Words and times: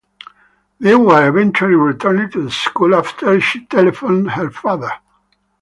They 0.79 0.95
were 0.95 1.29
eventually 1.29 1.75
returned 1.75 2.31
to 2.31 2.43
the 2.45 2.49
school 2.49 2.95
after 2.95 3.39
she 3.39 3.67
telephoned 3.67 4.31
her 4.31 4.49
father. 4.49 4.89